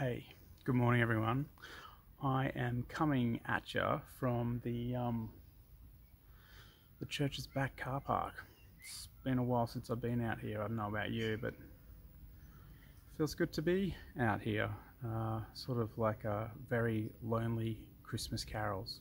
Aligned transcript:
Hey, 0.00 0.26
good 0.64 0.74
morning, 0.74 1.02
everyone. 1.02 1.46
I 2.20 2.50
am 2.56 2.84
coming 2.88 3.38
at 3.46 3.74
you 3.74 4.00
from 4.18 4.60
the 4.64 4.96
um, 4.96 5.30
the 6.98 7.06
church's 7.06 7.46
back 7.46 7.76
car 7.76 8.00
park. 8.00 8.32
It's 8.80 9.08
been 9.22 9.38
a 9.38 9.42
while 9.44 9.68
since 9.68 9.90
I've 9.90 10.02
been 10.02 10.20
out 10.20 10.40
here. 10.40 10.60
I 10.60 10.66
don't 10.66 10.74
know 10.74 10.88
about 10.88 11.12
you, 11.12 11.38
but 11.40 11.54
feels 13.16 13.36
good 13.36 13.52
to 13.52 13.62
be 13.62 13.94
out 14.18 14.40
here. 14.40 14.68
Uh, 15.06 15.42
sort 15.52 15.78
of 15.78 15.96
like 15.96 16.24
a 16.24 16.50
very 16.68 17.12
lonely 17.22 17.78
Christmas 18.02 18.44
carols. 18.44 18.98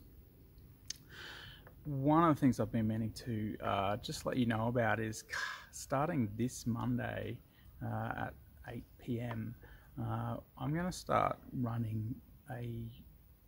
One 1.86 2.24
of 2.24 2.36
the 2.36 2.40
things 2.40 2.60
I've 2.60 2.72
been 2.72 2.88
meaning 2.88 3.14
to 3.26 3.58
uh, 3.64 3.98
just 3.98 4.28
let 4.28 4.38
you 4.38 4.46
know 4.46 4.68
about 4.68 5.00
is 5.00 5.24
starting 5.72 6.30
this 6.38 6.68
Monday 6.68 7.40
uh, 7.84 8.28
at 8.28 8.34
8 8.68 8.84
p.m. 9.00 9.56
Uh, 10.02 10.38
I'm 10.58 10.74
going 10.74 10.86
to 10.86 10.92
start 10.92 11.38
running 11.62 12.16
a, 12.52 12.70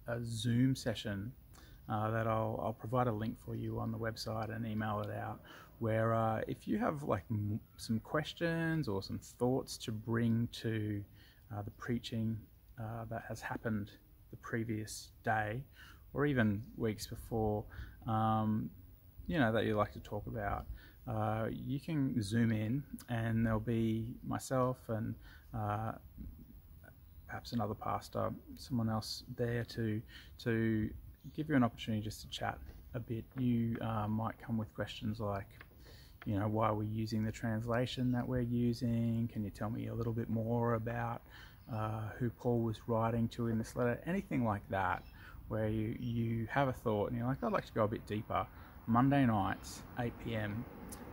a 0.08 0.20
Zoom 0.24 0.76
session 0.76 1.32
uh, 1.90 2.12
that 2.12 2.28
I'll, 2.28 2.60
I'll, 2.64 2.74
provide 2.74 3.08
a 3.08 3.12
link 3.12 3.36
for 3.44 3.56
you 3.56 3.80
on 3.80 3.92
the 3.92 3.98
website 3.98 4.56
and 4.56 4.66
email 4.66 5.02
it 5.02 5.16
out. 5.16 5.40
Where 5.80 6.14
uh, 6.14 6.42
if 6.48 6.68
you 6.68 6.78
have 6.78 7.04
like 7.04 7.24
m- 7.32 7.60
some 7.78 8.00
questions 8.00 8.88
or 8.88 9.02
some 9.02 9.20
thoughts 9.20 9.78
to 9.78 9.92
bring 9.92 10.48
to 10.62 11.04
uh, 11.54 11.62
the 11.64 11.72
preaching 11.72 12.38
uh, 12.80 13.06
that 13.10 13.24
has 13.28 13.42
happened 13.42 13.92
the 14.32 14.38
previous 14.38 15.10
day 15.24 15.62
or 16.14 16.26
even 16.26 16.62
weeks 16.78 17.08
before, 17.08 17.64
um, 18.08 18.70
you 19.28 19.40
know, 19.40 19.52
that 19.52 19.66
you 19.66 19.76
like 19.76 19.92
to 19.94 20.00
talk 20.00 20.28
about, 20.28 20.66
uh, 21.08 21.48
you 21.52 21.80
can 21.80 22.22
zoom 22.22 22.52
in 22.52 22.84
and 23.10 23.46
there'll 23.46 23.60
be 23.60 24.16
myself 24.26 24.78
and 24.88 25.16
uh, 25.54 25.94
perhaps 27.28 27.54
another 27.54 27.74
pastor, 27.74 28.32
someone 28.56 28.90
else 28.90 29.24
there 29.36 29.64
to 29.66 30.02
to 30.40 30.90
give 31.36 31.50
you 31.50 31.56
an 31.56 31.64
opportunity 31.64 32.04
just 32.04 32.22
to 32.22 32.30
chat 32.30 32.58
a 32.94 33.00
bit. 33.00 33.26
You 33.38 33.78
uh, 33.82 34.08
might 34.08 34.36
come 34.40 34.58
with 34.58 34.74
questions 34.74 35.20
like, 35.20 35.48
you 36.26 36.40
know, 36.40 36.48
why 36.48 36.68
are 36.68 36.76
we 36.76 36.86
using 36.88 37.24
the 37.24 37.32
translation 37.32 38.12
that 38.12 38.28
we're 38.28 38.42
using? 38.42 39.30
Can 39.32 39.44
you 39.44 39.50
tell 39.50 39.70
me 39.70 39.88
a 39.88 39.94
little 39.94 40.14
bit 40.14 40.30
more 40.30 40.76
about 40.76 41.22
uh, 41.74 42.10
who 42.20 42.30
Paul 42.30 42.60
was 42.60 42.78
writing 42.88 43.28
to 43.30 43.48
in 43.48 43.58
this 43.58 43.76
letter? 43.76 44.00
Anything 44.06 44.46
like 44.46 44.68
that, 44.70 45.04
where 45.48 45.68
you, 45.68 45.96
you 46.00 46.48
have 46.50 46.68
a 46.68 46.74
thought 46.74 47.10
and 47.10 47.18
you're 47.18 47.28
like, 47.28 47.44
I'd 47.44 47.52
like 47.52 47.66
to 47.66 47.74
go 47.74 47.84
a 47.84 47.88
bit 47.88 48.06
deeper. 48.08 48.46
Monday 48.88 49.26
nights, 49.26 49.82
8 50.00 50.14
p.m., 50.24 50.64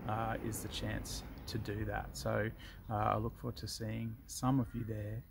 uh, 0.09 0.35
is 0.47 0.61
the 0.61 0.69
chance 0.69 1.23
to 1.47 1.59
do 1.59 1.85
that. 1.85 2.09
So 2.13 2.51
uh, 2.91 2.95
I 2.95 3.17
look 3.17 3.39
forward 3.39 3.57
to 3.59 3.69
seeing 3.69 4.15
some 4.27 4.61
of 4.61 4.67
you 4.75 4.85
there 4.87 5.23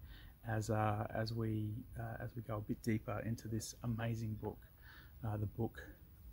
as 0.48 0.70
uh, 0.70 1.08
as 1.14 1.34
we 1.34 1.74
uh, 2.00 2.24
as 2.24 2.30
we 2.36 2.42
go 2.44 2.58
a 2.58 2.62
bit 2.62 2.82
deeper 2.84 3.22
into 3.26 3.48
this 3.48 3.76
amazing 3.84 4.38
book, 4.42 4.58
uh, 5.26 5.38
the 5.38 5.46
book 5.46 5.84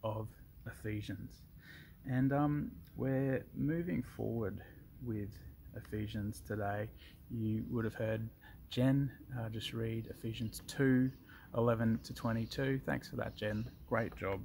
of 0.03 0.29
Ephesians, 0.67 1.43
and 2.11 2.33
um, 2.33 2.71
we're 2.97 3.45
moving 3.55 4.03
forward 4.17 4.59
with 5.05 5.31
Ephesians 5.77 6.43
today. 6.47 6.89
You 7.31 7.65
would 7.71 7.85
have 7.85 7.95
heard 7.95 8.29
Jen 8.71 9.11
uh, 9.39 9.49
just 9.49 9.73
read 9.73 10.07
Ephesians 10.11 10.63
2, 10.67 11.11
11 11.57 12.01
to 12.05 12.15
22. 12.15 12.81
Thanks 12.85 13.09
for 13.09 13.17
that, 13.17 13.35
Jen. 13.35 13.65
Great 13.89 14.15
job. 14.17 14.41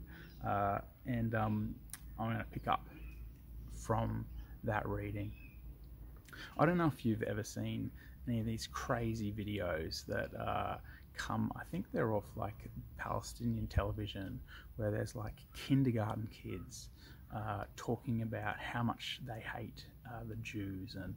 Uh, 0.45 0.79
and 1.05 1.33
um, 1.35 1.75
I'm 2.19 2.27
going 2.27 2.37
to 2.37 2.45
pick 2.45 2.67
up 2.67 2.87
from 3.73 4.25
that 4.63 4.87
reading. 4.87 5.31
I 6.57 6.65
don't 6.65 6.77
know 6.77 6.91
if 6.93 7.05
you've 7.05 7.23
ever 7.23 7.43
seen 7.43 7.91
any 8.27 8.39
of 8.39 8.45
these 8.45 8.67
crazy 8.71 9.31
videos 9.31 10.05
that 10.05 10.29
uh, 10.39 10.77
come, 11.15 11.51
I 11.55 11.63
think 11.71 11.85
they're 11.91 12.13
off 12.13 12.25
like 12.35 12.55
Palestinian 12.97 13.67
television, 13.67 14.39
where 14.77 14.91
there's 14.91 15.15
like 15.15 15.35
kindergarten 15.53 16.27
kids 16.31 16.89
uh, 17.35 17.63
talking 17.75 18.21
about 18.21 18.59
how 18.59 18.83
much 18.83 19.19
they 19.25 19.43
hate 19.55 19.85
uh, 20.07 20.19
the 20.27 20.35
Jews 20.37 20.95
and 20.95 21.15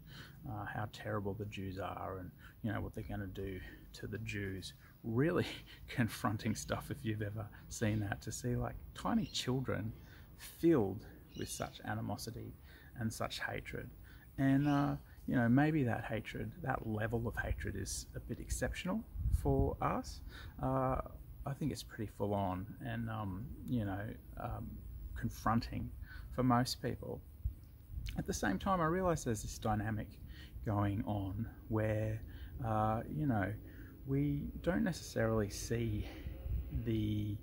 uh, 0.48 0.64
how 0.64 0.88
terrible 0.92 1.34
the 1.34 1.44
Jews 1.46 1.78
are 1.78 2.18
and 2.18 2.30
you 2.62 2.72
know 2.72 2.80
what 2.80 2.94
they're 2.94 3.04
going 3.04 3.20
to 3.20 3.26
do 3.26 3.60
to 3.94 4.06
the 4.06 4.18
Jews. 4.18 4.72
Really 5.04 5.46
confronting 5.88 6.54
stuff 6.54 6.90
if 6.90 6.98
you've 7.02 7.22
ever 7.22 7.46
seen 7.68 8.00
that 8.00 8.22
to 8.22 8.32
see 8.32 8.56
like 8.56 8.76
tiny 8.94 9.26
children 9.26 9.92
filled 10.38 11.04
with 11.38 11.48
such 11.48 11.80
animosity 11.84 12.54
and 12.98 13.12
such 13.12 13.40
hatred. 13.40 13.90
And 14.38 14.68
uh, 14.68 14.96
you 15.26 15.34
know, 15.34 15.48
maybe 15.48 15.82
that 15.84 16.04
hatred, 16.04 16.52
that 16.62 16.86
level 16.86 17.26
of 17.26 17.34
hatred 17.36 17.74
is 17.76 18.06
a 18.14 18.20
bit 18.20 18.38
exceptional 18.38 19.02
for 19.42 19.76
us. 19.80 20.20
Uh, 20.62 20.98
I 21.44 21.52
think 21.58 21.72
it's 21.72 21.82
pretty 21.82 22.10
full 22.16 22.34
on 22.34 22.66
and, 22.84 23.08
um, 23.10 23.46
you 23.68 23.84
know, 23.84 24.04
um, 24.40 24.66
confronting 25.18 25.90
for 26.34 26.42
most 26.42 26.82
people. 26.82 27.20
At 28.18 28.26
the 28.26 28.34
same 28.34 28.58
time, 28.58 28.80
I 28.80 28.86
realize 28.86 29.24
there's 29.24 29.42
this 29.42 29.58
dynamic 29.58 30.08
going 30.64 31.02
on 31.06 31.48
where, 31.68 32.20
uh, 32.64 33.02
you 33.14 33.26
know, 33.26 33.52
we 34.06 34.48
don't 34.62 34.84
necessarily 34.84 35.50
see 35.50 36.08
the, 36.84 37.36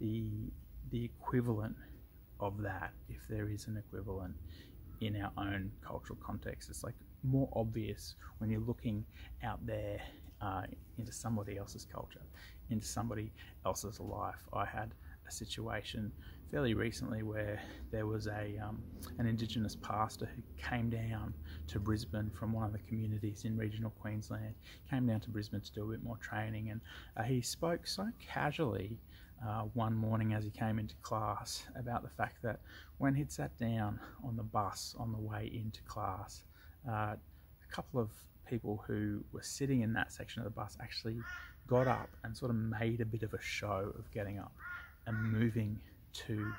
the, 0.00 0.50
the 0.90 1.04
equivalent 1.04 1.76
of 2.40 2.60
that, 2.62 2.92
if 3.08 3.26
there 3.28 3.48
is 3.48 3.66
an 3.66 3.76
equivalent 3.76 4.34
in 5.00 5.20
our 5.22 5.32
own 5.36 5.70
cultural 5.86 6.18
context. 6.24 6.68
It's 6.68 6.84
like 6.84 6.94
more 7.22 7.48
obvious 7.54 8.14
when 8.38 8.50
you're 8.50 8.60
looking 8.60 9.04
out 9.42 9.64
there 9.66 10.00
uh, 10.40 10.62
into 10.98 11.12
somebody 11.12 11.58
else's 11.58 11.84
culture, 11.84 12.22
into 12.70 12.86
somebody 12.86 13.32
else's 13.66 14.00
life. 14.00 14.42
I 14.52 14.64
had 14.64 14.94
a 15.26 15.32
situation 15.32 16.12
fairly 16.50 16.72
recently 16.74 17.22
where 17.22 17.60
there 17.90 18.06
was 18.06 18.26
a 18.26 18.58
um, 18.62 18.82
an 19.18 19.26
Indigenous 19.26 19.76
pastor 19.76 20.26
who 20.34 20.42
came 20.56 20.88
down 20.88 21.34
to 21.66 21.78
Brisbane 21.78 22.30
from 22.30 22.52
one 22.52 22.64
of 22.64 22.72
the 22.72 22.78
communities 22.78 23.44
in 23.44 23.56
regional 23.56 23.90
Queensland, 24.00 24.54
came 24.88 25.06
down 25.06 25.20
to 25.20 25.30
Brisbane 25.30 25.60
to 25.60 25.72
do 25.72 25.84
a 25.84 25.92
bit 25.92 26.02
more 26.02 26.16
training, 26.16 26.70
and 26.70 26.80
uh, 27.16 27.22
he 27.22 27.40
spoke 27.40 27.86
so 27.86 28.06
casually 28.18 28.98
uh, 29.46 29.62
one 29.74 29.94
morning 29.94 30.32
as 30.34 30.44
he 30.44 30.50
came 30.50 30.78
into 30.78 30.94
class 31.02 31.64
about 31.76 32.02
the 32.02 32.08
fact 32.08 32.42
that 32.42 32.60
when 32.98 33.14
he'd 33.14 33.30
sat 33.30 33.56
down 33.58 34.00
on 34.24 34.36
the 34.36 34.42
bus 34.42 34.94
on 34.98 35.12
the 35.12 35.18
way 35.18 35.50
into 35.52 35.82
class, 35.82 36.44
uh, 36.86 37.14
a 37.14 37.72
couple 37.72 38.00
of 38.00 38.10
people 38.48 38.82
who 38.86 39.22
were 39.32 39.42
sitting 39.42 39.82
in 39.82 39.92
that 39.92 40.12
section 40.12 40.40
of 40.40 40.44
the 40.44 40.50
bus 40.50 40.76
actually 40.80 41.18
got 41.66 41.86
up 41.86 42.08
and 42.24 42.36
sort 42.36 42.50
of 42.50 42.56
made 42.56 43.00
a 43.00 43.04
bit 43.04 43.22
of 43.22 43.34
a 43.34 43.40
show 43.40 43.92
of 43.98 44.10
getting 44.12 44.38
up 44.38 44.52
and 45.06 45.16
moving 45.32 45.78
to 46.12 46.52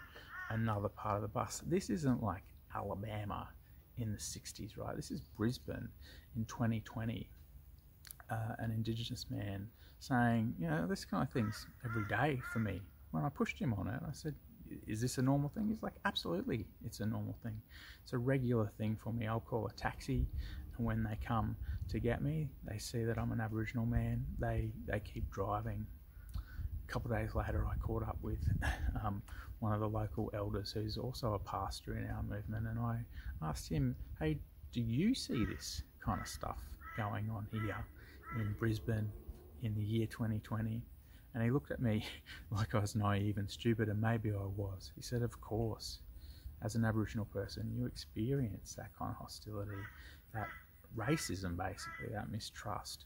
another 0.52 0.90
part 0.90 1.16
of 1.16 1.22
the 1.22 1.28
bus. 1.28 1.62
This 1.66 1.90
isn't 1.90 2.24
like 2.24 2.44
Alabama 2.75 3.47
in 3.97 4.12
the 4.12 4.18
60s, 4.18 4.78
right? 4.78 4.96
This 4.96 5.12
is 5.12 5.22
Brisbane 5.38 5.90
in 6.36 6.46
2020. 6.46 7.30
Uh, 8.31 8.36
an 8.59 8.72
Indigenous 8.72 9.25
man 9.31 9.68
saying, 10.00 10.53
you 10.59 10.68
know, 10.68 10.86
this 10.88 11.03
kind 11.03 11.24
of 11.24 11.31
thing's 11.31 11.66
every 11.84 12.06
day 12.06 12.40
for 12.53 12.59
me. 12.59 12.80
When 13.12 13.25
I 13.25 13.30
pushed 13.30 13.59
him 13.59 13.74
on 13.74 13.88
it, 13.88 14.00
I 14.07 14.12
said, 14.12 14.36
is 14.88 15.02
this 15.02 15.18
a 15.18 15.22
normal 15.22 15.50
thing? 15.50 15.68
He's 15.69 15.84
like, 15.84 15.96
absolutely, 16.06 16.66
it's 16.85 17.00
a 17.00 17.06
normal 17.06 17.35
thing. 17.44 17.62
It's 18.03 18.13
a 18.13 18.18
regular 18.18 18.72
thing 18.78 18.97
for 19.02 19.13
me. 19.13 19.28
I'll 19.28 19.40
call 19.40 19.68
a 19.68 19.74
taxi, 19.74 20.28
and 20.78 20.85
when 20.85 21.03
they 21.03 21.18
come 21.25 21.56
to 21.90 22.00
get 22.00 22.22
me, 22.22 22.50
they 22.69 22.78
see 22.78 23.03
that 23.03 23.18
I'm 23.18 23.31
an 23.31 23.41
Aboriginal 23.41 23.85
man. 23.85 24.25
They 24.40 24.72
they 24.88 25.00
keep 25.00 25.30
driving. 25.31 25.85
A 26.35 26.91
couple 26.91 27.12
of 27.12 27.19
days 27.19 27.35
later, 27.35 27.68
I 27.68 27.75
caught 27.85 28.03
up 28.03 28.18
with 28.22 28.40
um, 29.06 29.22
one 29.59 29.74
of 29.74 29.80
the 29.80 29.90
local 29.90 30.31
elders 30.34 30.72
who's 30.72 30.97
also 30.97 31.34
a 31.34 31.40
pastor 31.40 31.97
in 31.97 32.09
our 32.09 32.24
movement, 32.24 32.68
and 32.68 32.80
I 32.80 33.00
asked 33.41 33.69
him, 33.69 33.96
"Hey, 34.19 34.40
do 34.72 34.81
you 34.81 35.13
see 35.13 35.46
this 35.46 35.84
kind 36.03 36.22
of 36.22 36.28
stuff 36.28 36.59
going 36.97 37.30
on 37.30 37.47
here 37.51 37.86
in 38.36 38.54
Brisbane 38.54 39.12
in 39.62 39.75
the 39.75 39.83
year 39.83 40.07
2020?" 40.07 40.83
And 41.34 41.44
he 41.44 41.52
looked 41.52 41.72
at 41.72 41.81
me 41.81 42.06
like 42.52 42.76
I 42.76 42.80
was 42.80 42.96
naive 42.96 43.38
and 43.38 43.50
stupid, 43.50 43.90
and 43.90 44.02
maybe 44.02 44.31
I 44.31 44.46
was. 44.56 44.92
He 44.96 45.02
said, 45.02 45.22
Of 45.22 45.40
course, 45.42 46.00
as 46.62 46.76
an 46.76 46.86
Aboriginal 46.86 47.26
person, 47.26 47.72
you 47.76 47.86
experience 47.86 48.76
that 48.76 48.90
kind 48.98 49.12
of 49.12 49.18
hostility, 49.18 49.72
that 50.34 50.48
racism, 50.98 51.56
basically, 51.58 52.14
that 52.14 52.31
mistrust 52.31 53.06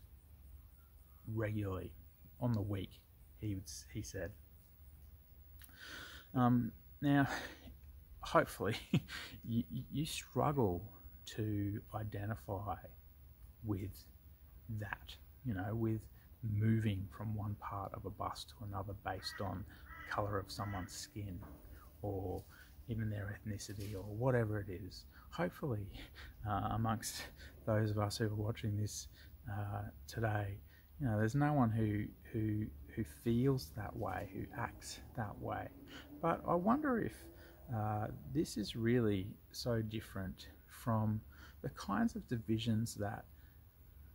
regularly 1.34 1.92
on 2.40 2.54
the 2.54 2.62
week, 2.62 2.90
he, 3.42 3.56
would, 3.56 3.70
he 3.94 4.02
said. 4.02 4.32
Um, 6.34 6.72
now, 7.02 7.28
hopefully, 8.22 8.76
you, 9.48 9.64
you 9.92 10.06
struggle 10.06 10.82
to 11.26 11.80
identify 11.96 12.76
with 13.64 14.04
that, 14.80 15.16
you 15.46 15.54
know, 15.54 15.74
with 15.74 16.02
moving 16.44 17.08
from 17.16 17.36
one 17.36 17.56
part 17.60 17.92
of 17.94 18.06
a 18.06 18.10
bus 18.10 18.46
to 18.46 18.54
another 18.66 18.94
based 19.06 19.42
on 19.42 19.64
colour 20.10 20.38
of 20.40 20.52
someone's 20.52 20.92
skin 20.92 21.40
or 22.02 22.44
even 22.90 23.10
their 23.10 23.38
ethnicity 23.40 23.96
or 23.96 24.04
whatever 24.04 24.60
it 24.60 24.68
is. 24.70 25.06
Hopefully, 25.32 25.88
uh, 26.50 26.70
amongst 26.72 27.24
those 27.66 27.92
of 27.92 27.98
us 28.00 28.18
who 28.18 28.26
are 28.26 28.36
watching 28.36 28.78
this 28.78 29.08
uh, 29.52 29.84
today, 30.08 30.58
You 31.00 31.08
know, 31.08 31.18
there's 31.18 31.36
no 31.36 31.54
one 31.54 31.72
who 31.72 32.06
who 32.32 32.66
who 32.96 33.04
feels 33.24 33.72
that 33.76 33.96
way, 33.96 34.30
who 34.34 34.44
acts 34.58 35.00
that 35.16 35.38
way. 35.40 35.68
But 36.22 36.42
I 36.48 36.56
wonder 36.56 37.00
if 37.00 37.14
uh, 37.76 38.08
this 38.34 38.58
is 38.58 38.76
really 38.76 39.28
so 39.52 39.82
different 39.82 40.48
from 40.68 41.22
the 41.62 41.70
kinds 41.70 42.16
of 42.16 42.28
divisions 42.28 42.96
that 42.96 43.26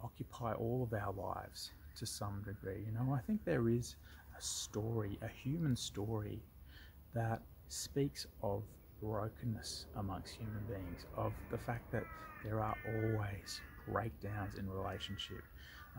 occupy 0.01 0.53
all 0.55 0.83
of 0.83 0.93
our 0.93 1.13
lives 1.13 1.73
to 1.99 2.07
some 2.07 2.43
degree. 2.45 2.83
You 2.87 2.93
know, 2.93 3.13
I 3.13 3.21
think 3.21 3.45
there 3.45 3.69
is 3.69 3.97
a 4.39 4.43
story, 4.43 5.19
a 5.23 5.29
human 5.29 5.77
story, 5.77 6.41
that 7.15 7.43
speaks 7.69 8.27
of 8.43 8.63
brokenness 9.01 9.87
amongst 9.97 10.35
human 10.35 10.63
beings, 10.69 11.07
of 11.17 11.33
the 11.51 11.59
fact 11.59 11.91
that 11.93 12.05
there 12.45 12.61
are 12.61 12.77
always 12.87 13.61
breakdowns 13.87 14.55
in 14.59 14.69
relationship. 14.69 15.43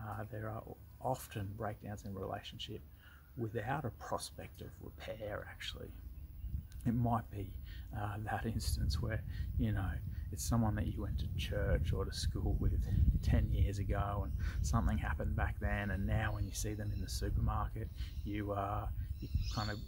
Uh, 0.00 0.24
there 0.30 0.48
are 0.48 0.62
often 1.02 1.48
breakdowns 1.56 2.04
in 2.04 2.14
relationship 2.14 2.80
without 3.36 3.84
a 3.84 3.90
prospect 3.90 4.60
of 4.60 4.68
repair, 4.82 5.46
actually. 5.50 5.90
It 6.86 6.94
might 6.94 7.30
be 7.30 7.52
uh, 7.98 8.16
that 8.30 8.46
instance 8.46 9.00
where, 9.00 9.22
you 9.58 9.72
know, 9.72 9.90
it's 10.32 10.44
someone 10.44 10.74
that 10.76 10.86
you 10.86 11.02
went 11.02 11.18
to 11.18 11.26
church 11.36 11.92
or 11.92 12.04
to 12.04 12.12
school 12.12 12.56
with 12.60 12.72
10 13.22 13.50
years 13.50 13.78
ago 13.78 14.22
and 14.24 14.32
something 14.64 14.96
happened 14.96 15.34
back 15.34 15.56
then 15.60 15.90
and 15.90 16.06
now 16.06 16.34
when 16.34 16.44
you 16.44 16.52
see 16.52 16.72
them 16.72 16.92
in 16.94 17.00
the 17.00 17.08
supermarket 17.08 17.88
you 18.24 18.52
uh, 18.52 18.86
kind 19.54 19.70
of 19.70 19.78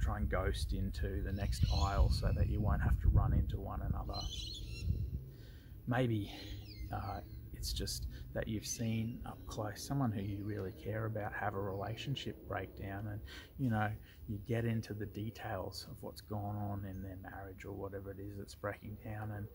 try 0.00 0.18
and 0.18 0.28
ghost 0.28 0.72
into 0.72 1.22
the 1.22 1.32
next 1.32 1.64
aisle 1.72 2.10
so 2.10 2.30
that 2.36 2.48
you 2.48 2.60
won't 2.60 2.82
have 2.82 3.00
to 3.00 3.08
run 3.08 3.32
into 3.32 3.58
one 3.58 3.80
another. 3.80 4.20
Maybe 5.86 6.30
uh, 6.92 7.20
it's 7.64 7.72
just 7.72 8.08
that 8.34 8.46
you've 8.46 8.66
seen 8.66 9.18
up 9.24 9.38
close 9.46 9.82
someone 9.82 10.12
who 10.12 10.20
you 10.20 10.44
really 10.44 10.72
care 10.72 11.06
about 11.06 11.32
have 11.32 11.54
a 11.54 11.60
relationship 11.60 12.36
breakdown 12.46 13.06
and 13.10 13.20
you 13.58 13.70
know 13.70 13.90
you 14.28 14.38
get 14.46 14.66
into 14.66 14.92
the 14.92 15.06
details 15.06 15.86
of 15.90 15.96
what's 16.02 16.20
gone 16.20 16.56
on 16.56 16.84
in 16.84 17.02
their 17.02 17.16
marriage 17.22 17.64
or 17.64 17.72
whatever 17.72 18.10
it 18.10 18.18
is 18.20 18.36
that's 18.36 18.54
breaking 18.54 18.98
down 19.02 19.30
and 19.30 19.46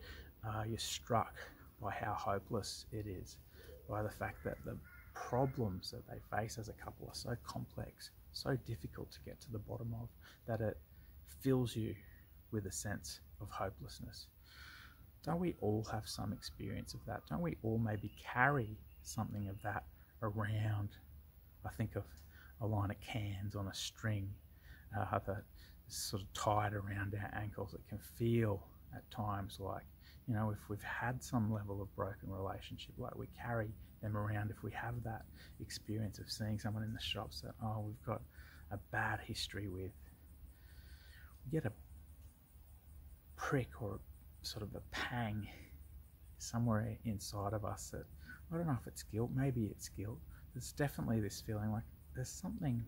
uh, 0.44 0.63
you're 0.67 0.79
struck 0.79 1.35
by 1.79 1.91
how 1.91 2.13
hopeless 2.13 2.88
it 2.91 3.06
is, 3.06 3.38
by 3.88 4.01
the 4.01 4.09
fact 4.09 4.44
that 4.44 4.57
the 4.65 4.77
problems 5.13 5.91
that 5.91 6.03
they 6.07 6.19
face 6.35 6.57
as 6.57 6.69
a 6.69 6.73
couple 6.73 7.07
are 7.07 7.15
so 7.15 7.35
complex, 7.45 8.11
so 8.31 8.57
difficult 8.65 9.11
to 9.11 9.19
get 9.25 9.39
to 9.41 9.51
the 9.51 9.59
bottom 9.59 9.94
of, 10.01 10.09
that 10.47 10.61
it 10.61 10.77
fills 11.41 11.75
you 11.75 11.94
with 12.51 12.65
a 12.65 12.71
sense 12.71 13.19
of 13.41 13.50
hopelessness. 13.50 14.27
Don't 15.25 15.39
we 15.39 15.56
all 15.62 15.86
have 15.92 16.07
some 16.07 16.33
experience 16.33 16.94
of 16.94 17.01
that? 17.07 17.21
Don't 17.30 17.42
we 17.42 17.57
all 17.63 17.77
maybe 17.77 18.12
carry 18.24 18.77
something 19.04 19.50
of 19.50 19.62
that 19.63 19.83
around? 20.21 20.89
I 21.66 21.69
think 21.69 21.95
of 21.95 22.04
a 22.62 22.68
line 22.68 22.92
of 22.92 23.00
cans 23.01 23.56
on 23.56 23.68
a 23.68 23.74
string 23.74 24.30
uh, 24.98 25.19
that 25.19 25.44
is 25.88 25.95
sort 25.95 26.21
of 26.21 26.33
tied 26.33 26.74
around 26.74 27.16
our 27.16 27.39
ankles. 27.39 27.74
It 27.74 27.81
can 27.89 28.00
feel 28.18 28.63
at 28.95 29.10
times 29.12 29.57
like 29.60 29.83
you 30.30 30.36
know, 30.36 30.51
if 30.51 30.69
we've 30.69 30.83
had 30.83 31.24
some 31.24 31.51
level 31.51 31.81
of 31.81 31.94
broken 31.95 32.30
relationship, 32.30 32.94
like 33.00 33.16
we 33.16 33.25
carry 33.42 33.69
them 34.04 34.16
around, 34.16 34.51
if 34.51 34.62
we 34.62 34.71
have 34.71 34.94
that 35.04 35.24
experience 35.60 36.19
of 36.19 36.30
seeing 36.30 36.60
someone 36.60 36.83
in 36.83 36.94
the 36.94 37.01
shops 37.01 37.42
that, 37.42 37.54
oh, 37.63 37.83
we've 37.88 38.06
got 38.06 38.21
a 38.71 38.77
bad 38.92 39.19
history 39.25 39.68
with, 39.68 39.92
we 41.44 41.51
get 41.51 41.66
a 41.66 41.71
prick 43.38 43.69
or 43.81 44.00
sort 44.41 44.63
of 44.63 44.74
a 44.75 44.81
pang 44.91 45.47
somewhere 46.38 46.97
inside 47.06 47.53
of 47.53 47.65
us 47.65 47.89
that, 47.91 48.06
I 48.51 48.57
don't 48.57 48.68
know 48.68 48.77
if 48.80 48.88
it's 48.88 49.03
guilt, 49.03 49.31
maybe 49.36 49.65
it's 49.65 49.89
guilt. 49.89 50.18
There's 50.53 50.71
definitely 50.71 51.19
this 51.19 51.41
feeling 51.45 51.71
like 51.71 51.83
there's 52.15 52.30
something, 52.30 52.83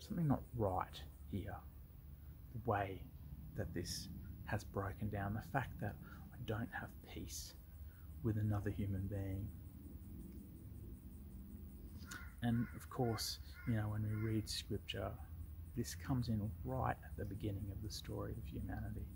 something 0.00 0.28
not 0.28 0.42
right 0.56 1.00
here. 1.30 1.56
The 2.52 2.70
way 2.70 3.00
that 3.56 3.72
this 3.74 4.08
has 4.44 4.64
broken 4.64 5.08
down, 5.08 5.34
the 5.34 5.48
fact 5.52 5.80
that 5.80 5.94
I 6.32 6.36
don't 6.46 6.68
have 6.78 6.88
peace 7.12 7.54
with 8.22 8.36
another 8.36 8.70
human 8.70 9.08
being. 9.08 9.46
And 12.42 12.66
of 12.76 12.88
course, 12.90 13.38
you 13.66 13.74
know, 13.74 13.88
when 13.88 14.02
we 14.02 14.28
read 14.28 14.48
scripture, 14.48 15.10
this 15.76 15.94
comes 15.94 16.28
in 16.28 16.40
right 16.64 16.96
at 17.04 17.16
the 17.16 17.24
beginning 17.24 17.66
of 17.70 17.82
the 17.82 17.92
story 17.92 18.32
of 18.32 18.46
humanity. 18.46 19.06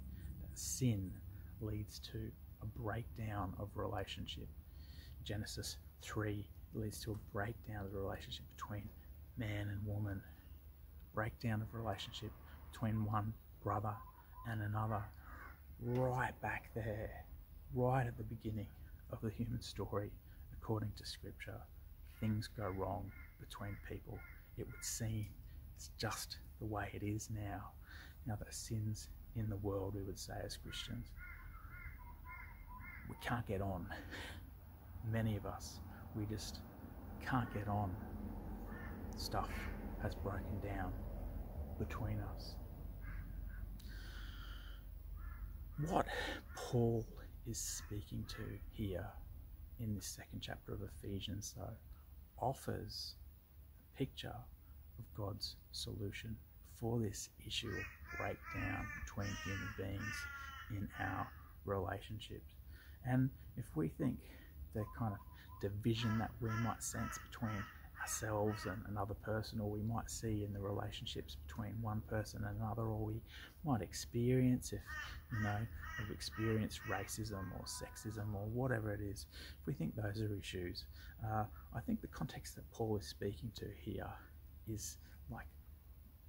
That 0.41 0.58
sin 0.58 1.12
leads 1.60 1.98
to 1.98 2.30
a 2.62 2.66
breakdown 2.80 3.54
of 3.58 3.68
relationship. 3.74 4.48
Genesis 5.24 5.76
3 6.02 6.44
leads 6.74 7.00
to 7.00 7.12
a 7.12 7.32
breakdown 7.32 7.84
of 7.84 7.92
the 7.92 7.98
relationship 7.98 8.44
between 8.56 8.88
man 9.36 9.68
and 9.68 9.86
woman, 9.86 10.20
breakdown 11.14 11.62
of 11.62 11.74
relationship 11.74 12.30
between 12.70 13.04
one 13.04 13.32
brother 13.62 13.94
and 14.48 14.62
another, 14.62 15.02
right 15.82 16.38
back 16.40 16.70
there, 16.74 17.10
right 17.74 18.06
at 18.06 18.16
the 18.16 18.24
beginning 18.24 18.66
of 19.12 19.20
the 19.22 19.30
human 19.30 19.60
story, 19.60 20.10
according 20.52 20.92
to 20.96 21.06
Scripture, 21.06 21.60
things 22.20 22.48
go 22.56 22.68
wrong 22.68 23.10
between 23.40 23.76
people. 23.88 24.18
It 24.58 24.66
would 24.66 24.84
seem 24.84 25.26
it's 25.76 25.90
just 25.98 26.36
the 26.60 26.66
way 26.66 26.90
it 26.92 27.02
is 27.02 27.28
now. 27.34 27.70
Now, 28.26 28.36
the 28.36 28.52
sins 28.52 29.08
in 29.34 29.48
the 29.48 29.56
world, 29.56 29.94
we 29.94 30.02
would 30.02 30.18
say 30.18 30.34
as 30.44 30.56
Christians, 30.58 31.06
we 33.10 33.16
can't 33.26 33.46
get 33.46 33.60
on. 33.60 33.86
Many 35.10 35.36
of 35.36 35.44
us, 35.44 35.80
we 36.16 36.24
just 36.26 36.60
can't 37.26 37.52
get 37.52 37.68
on. 37.68 37.90
Stuff 39.16 39.50
has 40.02 40.14
broken 40.14 40.60
down 40.62 40.92
between 41.78 42.18
us. 42.34 42.54
what 45.88 46.06
Paul 46.54 47.06
is 47.46 47.58
speaking 47.58 48.24
to 48.28 48.42
here 48.70 49.06
in 49.78 49.94
this 49.94 50.06
second 50.06 50.40
chapter 50.42 50.74
of 50.74 50.80
Ephesians, 50.82 51.54
though, 51.56 51.76
offers 52.38 53.14
a 53.94 53.98
picture 53.98 54.34
of 54.98 55.04
God's 55.16 55.56
solution 55.72 56.36
for 56.78 56.98
this 56.98 57.30
issue 57.46 57.68
of 57.68 58.18
breakdown 58.18 58.86
between 59.04 59.28
human 59.44 59.68
beings 59.78 60.14
in 60.70 60.88
our 61.00 61.26
relationships. 61.64 62.59
And 63.06 63.31
if 63.56 63.64
we 63.75 63.88
think 63.88 64.19
the 64.75 64.85
kind 64.99 65.12
of 65.12 65.19
division 65.61 66.19
that 66.19 66.31
we 66.41 66.49
might 66.62 66.82
sense 66.82 67.19
between 67.31 67.62
ourselves 68.00 68.65
and 68.67 68.82
another 68.89 69.15
person, 69.15 69.60
or 69.60 69.70
we 69.70 69.82
might 69.82 70.10
see 70.10 70.44
in 70.44 70.53
the 70.53 70.60
relationships 70.60 71.36
between 71.46 71.74
one 71.81 72.03
person 72.08 72.44
and 72.44 72.56
another, 72.58 72.82
or 72.82 72.98
we 72.98 73.20
might 73.65 73.82
experience 73.82 74.72
if 74.72 74.81
you 75.32 75.43
know 75.43 75.56
we've 75.98 76.10
experienced 76.10 76.81
racism 76.89 77.44
or 77.58 77.65
sexism 77.67 78.34
or 78.34 78.46
whatever 78.53 78.93
it 78.93 79.01
is. 79.01 79.27
If 79.60 79.67
we 79.67 79.74
think 79.74 79.94
those 79.94 80.20
are 80.22 80.34
issues, 80.34 80.84
uh, 81.24 81.44
I 81.74 81.81
think 81.81 82.01
the 82.01 82.08
context 82.08 82.56
that 82.56 82.70
Paul 82.72 82.96
is 82.96 83.06
speaking 83.06 83.51
to 83.56 83.67
here 83.82 84.10
is 84.72 84.96
like 85.31 85.48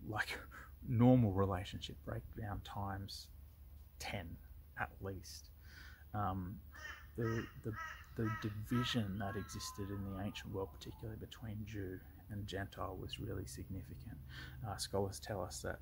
like 0.08 0.38
normal 0.88 1.32
relationship 1.32 1.96
breakdown 2.06 2.62
times 2.66 3.28
ten 4.00 4.28
at 4.80 4.90
least. 5.02 5.51
Um, 6.14 6.56
the 7.18 7.44
the 7.64 7.74
the 8.18 8.30
division 8.42 9.18
that 9.20 9.36
existed 9.36 9.90
in 9.90 10.04
the 10.14 10.24
ancient 10.24 10.54
world, 10.54 10.70
particularly 10.78 11.18
between 11.20 11.58
Jew 11.66 12.00
and 12.30 12.46
Gentile, 12.46 12.98
was 13.00 13.20
really 13.20 13.46
significant. 13.46 14.18
Uh, 14.68 14.76
scholars 14.78 15.20
tell 15.20 15.42
us 15.42 15.60
that 15.60 15.80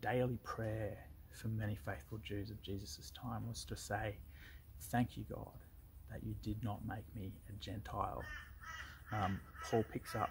daily 0.00 0.38
prayer 0.44 0.96
for 1.30 1.48
many 1.48 1.76
faithful 1.76 2.18
Jews 2.18 2.50
of 2.50 2.62
Jesus' 2.62 3.12
time 3.20 3.46
was 3.46 3.64
to 3.64 3.76
say, 3.76 4.16
Thank 4.90 5.16
you, 5.16 5.24
God, 5.30 5.58
that 6.10 6.22
you 6.24 6.34
did 6.42 6.62
not 6.62 6.80
make 6.86 7.04
me 7.14 7.32
a 7.48 7.52
Gentile. 7.62 8.22
Um, 9.12 9.40
Paul 9.64 9.84
picks 9.92 10.14
up 10.14 10.30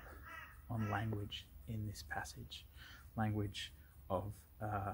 on 0.69 0.89
language 0.89 1.45
in 1.67 1.85
this 1.87 2.03
passage, 2.09 2.65
language 3.15 3.71
of, 4.09 4.31
uh, 4.61 4.93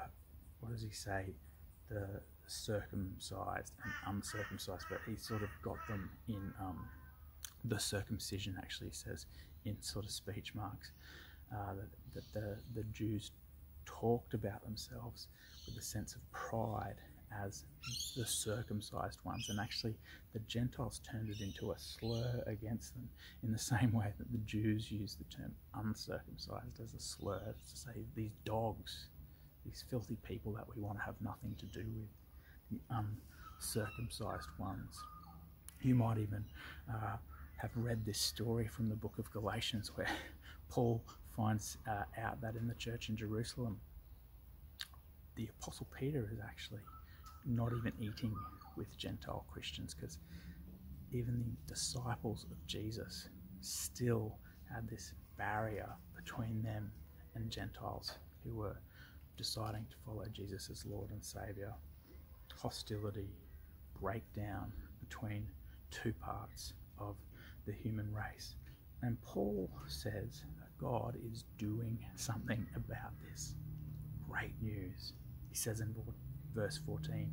what 0.59 0.71
does 0.71 0.81
he 0.81 0.89
say? 0.89 1.35
The 1.89 2.21
circumcised 2.47 3.73
and 3.83 4.15
uncircumcised, 4.15 4.85
but 4.89 4.99
he 5.07 5.15
sort 5.15 5.43
of 5.43 5.49
got 5.61 5.77
them 5.87 6.09
in 6.27 6.53
um, 6.59 6.87
the 7.63 7.79
circumcision, 7.79 8.55
actually 8.57 8.91
says 8.91 9.25
in 9.65 9.81
sort 9.81 10.05
of 10.05 10.11
speech 10.11 10.53
marks, 10.53 10.91
uh, 11.53 11.73
that, 11.73 11.89
that 12.13 12.33
the, 12.33 12.57
the 12.73 12.83
Jews 12.93 13.31
talked 13.85 14.33
about 14.33 14.63
themselves 14.63 15.27
with 15.65 15.77
a 15.77 15.81
sense 15.81 16.15
of 16.15 16.31
pride 16.31 16.95
as 17.43 17.65
the 18.15 18.25
circumcised 18.25 19.19
ones, 19.23 19.49
and 19.49 19.59
actually 19.59 19.95
the 20.33 20.39
Gentiles 20.39 21.01
turned 21.09 21.29
it 21.29 21.41
into 21.41 21.71
a 21.71 21.79
slur 21.79 22.43
against 22.47 22.93
them 22.93 23.09
in 23.43 23.51
the 23.51 23.57
same 23.73 23.91
way 23.91 24.13
that 24.17 24.31
the 24.31 24.37
Jews 24.39 24.91
used 24.91 25.19
the 25.19 25.35
term 25.35 25.53
uncircumcised 25.75 26.79
as 26.81 26.93
a 26.93 26.99
slur 26.99 27.41
to 27.69 27.77
say 27.77 28.05
these 28.15 28.37
dogs, 28.45 29.07
these 29.65 29.83
filthy 29.89 30.17
people 30.23 30.53
that 30.53 30.65
we 30.73 30.81
want 30.81 30.97
to 30.97 31.03
have 31.03 31.15
nothing 31.21 31.55
to 31.59 31.65
do 31.65 31.85
with 31.95 32.09
the 32.71 32.79
uncircumcised 33.59 34.49
ones. 34.57 34.97
You 35.81 35.95
might 35.95 36.17
even 36.17 36.43
uh, 36.89 37.17
have 37.57 37.71
read 37.75 38.05
this 38.05 38.19
story 38.19 38.67
from 38.67 38.89
the 38.89 38.95
book 38.95 39.17
of 39.19 39.31
Galatians 39.31 39.91
where 39.95 40.09
Paul 40.69 41.03
finds 41.35 41.77
uh, 41.87 42.03
out 42.21 42.41
that 42.41 42.55
in 42.55 42.67
the 42.67 42.73
church 42.75 43.09
in 43.09 43.17
Jerusalem, 43.17 43.79
the 45.35 45.49
Apostle 45.59 45.87
Peter 45.97 46.29
is 46.31 46.39
actually 46.43 46.81
not 47.45 47.71
even 47.73 47.91
eating 47.99 48.33
with 48.77 48.97
Gentile 48.97 49.45
Christians 49.51 49.93
because 49.93 50.17
even 51.11 51.43
the 51.67 51.73
disciples 51.73 52.45
of 52.51 52.67
Jesus 52.67 53.29
still 53.61 54.37
had 54.73 54.87
this 54.89 55.13
barrier 55.37 55.89
between 56.15 56.61
them 56.63 56.91
and 57.35 57.49
Gentiles 57.49 58.13
who 58.43 58.55
were 58.55 58.77
deciding 59.37 59.85
to 59.89 59.95
follow 60.05 60.25
Jesus 60.33 60.69
as 60.71 60.85
Lord 60.85 61.11
and 61.11 61.23
Saviour. 61.23 61.73
Hostility, 62.61 63.29
breakdown 63.99 64.71
between 64.99 65.45
two 65.91 66.13
parts 66.13 66.73
of 66.97 67.15
the 67.65 67.73
human 67.73 68.11
race. 68.13 68.55
And 69.01 69.21
Paul 69.21 69.69
says 69.87 70.43
that 70.59 70.77
God 70.77 71.17
is 71.31 71.43
doing 71.57 71.99
something 72.15 72.65
about 72.75 73.11
this. 73.29 73.55
Great 74.29 74.55
news. 74.61 75.13
He 75.49 75.55
says 75.55 75.79
in 75.81 75.95
verse 76.53 76.79
14, 76.85 77.31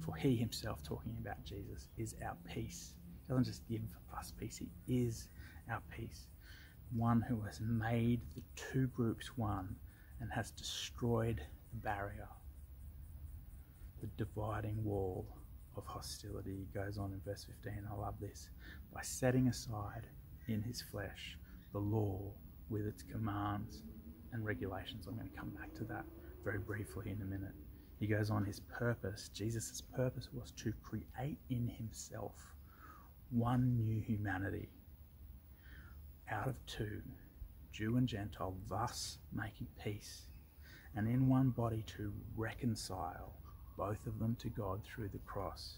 For 0.00 0.14
he 0.16 0.36
himself, 0.36 0.82
talking 0.82 1.16
about 1.20 1.42
Jesus, 1.44 1.88
is 1.96 2.14
our 2.24 2.36
peace. 2.52 2.94
He 3.26 3.32
doesn't 3.32 3.44
just 3.44 3.66
give 3.68 3.80
us 4.18 4.32
peace, 4.38 4.58
he 4.58 4.68
is 4.86 5.28
our 5.70 5.82
peace. 5.96 6.26
One 6.94 7.22
who 7.22 7.40
has 7.42 7.60
made 7.60 8.20
the 8.34 8.42
two 8.54 8.88
groups 8.88 9.36
one 9.36 9.76
and 10.20 10.30
has 10.32 10.50
destroyed 10.50 11.40
the 11.70 11.76
barrier, 11.76 12.28
the 14.04 14.24
dividing 14.24 14.82
wall 14.84 15.26
of 15.76 15.84
hostility. 15.86 16.66
Goes 16.74 16.98
on 16.98 17.12
in 17.12 17.20
verse 17.24 17.44
15, 17.44 17.88
I 17.90 17.94
love 17.94 18.14
this, 18.20 18.50
by 18.92 19.00
setting 19.02 19.48
aside 19.48 20.06
in 20.48 20.62
his 20.62 20.82
flesh 20.82 21.38
the 21.72 21.78
law 21.78 22.20
with 22.68 22.86
its 22.86 23.02
commands 23.02 23.82
and 24.32 24.44
regulations. 24.44 25.06
I'm 25.06 25.16
going 25.16 25.30
to 25.30 25.36
come 25.36 25.50
back 25.50 25.74
to 25.74 25.84
that 25.84 26.04
very 26.44 26.58
briefly 26.58 27.10
in 27.10 27.20
a 27.22 27.24
minute. 27.24 27.54
He 27.98 28.06
goes 28.06 28.30
on 28.30 28.44
his 28.44 28.60
purpose. 28.60 29.30
Jesus' 29.32 29.80
purpose 29.80 30.28
was 30.32 30.50
to 30.52 30.72
create 30.82 31.38
in 31.48 31.68
himself 31.68 32.34
one 33.30 33.76
new 33.76 34.00
humanity 34.00 34.68
out 36.30 36.48
of 36.48 36.54
two, 36.66 37.00
Jew 37.72 37.96
and 37.96 38.06
Gentile, 38.06 38.56
thus 38.68 39.18
making 39.32 39.68
peace, 39.82 40.22
and 40.96 41.08
in 41.08 41.28
one 41.28 41.50
body 41.50 41.84
to 41.96 42.12
reconcile 42.36 43.34
both 43.76 44.06
of 44.06 44.18
them 44.18 44.36
to 44.40 44.48
God 44.48 44.80
through 44.84 45.08
the 45.08 45.18
cross, 45.26 45.76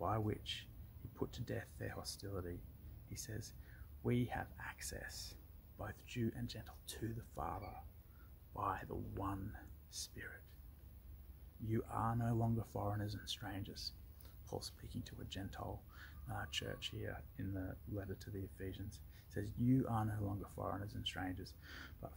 by 0.00 0.18
which 0.18 0.66
he 1.02 1.08
put 1.16 1.32
to 1.34 1.40
death 1.42 1.66
their 1.78 1.90
hostility. 1.90 2.60
He 3.08 3.16
says, 3.16 3.52
We 4.02 4.24
have 4.32 4.46
access, 4.64 5.34
both 5.78 5.94
Jew 6.06 6.30
and 6.36 6.48
Gentile, 6.48 6.76
to 7.00 7.08
the 7.08 7.22
Father 7.34 7.74
by 8.54 8.78
the 8.88 8.96
one 9.16 9.52
Spirit. 9.90 10.42
You 11.66 11.84
are 11.92 12.14
no 12.14 12.34
longer 12.34 12.62
foreigners 12.72 13.14
and 13.14 13.28
strangers. 13.28 13.92
Paul 14.48 14.60
speaking 14.60 15.02
to 15.02 15.12
a 15.20 15.24
Gentile 15.24 15.80
uh, 16.30 16.44
church 16.50 16.90
here 16.94 17.16
in 17.38 17.52
the 17.52 17.74
letter 17.94 18.14
to 18.14 18.30
the 18.30 18.42
Ephesians 18.56 19.00
says, 19.28 19.48
You 19.58 19.86
are 19.88 20.04
no 20.04 20.26
longer 20.26 20.46
foreigners 20.54 20.94
and 20.94 21.04
strangers, 21.04 21.52
but 22.00 22.12